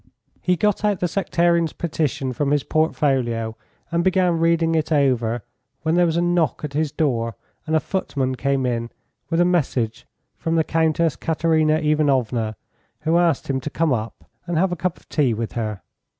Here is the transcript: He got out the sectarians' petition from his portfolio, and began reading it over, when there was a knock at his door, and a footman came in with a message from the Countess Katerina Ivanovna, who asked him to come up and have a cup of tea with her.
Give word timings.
He 0.41 0.55
got 0.55 0.83
out 0.83 0.99
the 0.99 1.07
sectarians' 1.07 1.73
petition 1.73 2.33
from 2.33 2.49
his 2.49 2.63
portfolio, 2.63 3.55
and 3.91 4.03
began 4.03 4.39
reading 4.39 4.73
it 4.73 4.91
over, 4.91 5.43
when 5.83 5.93
there 5.93 6.07
was 6.07 6.17
a 6.17 6.23
knock 6.23 6.63
at 6.63 6.73
his 6.73 6.91
door, 6.91 7.35
and 7.67 7.75
a 7.75 7.79
footman 7.79 8.33
came 8.33 8.65
in 8.65 8.89
with 9.29 9.39
a 9.39 9.45
message 9.45 10.07
from 10.35 10.55
the 10.55 10.63
Countess 10.63 11.15
Katerina 11.15 11.75
Ivanovna, 11.75 12.55
who 13.01 13.19
asked 13.19 13.47
him 13.47 13.59
to 13.61 13.69
come 13.69 13.93
up 13.93 14.27
and 14.47 14.57
have 14.57 14.71
a 14.71 14.75
cup 14.75 14.97
of 14.97 15.07
tea 15.07 15.35
with 15.35 15.51
her. 15.51 15.83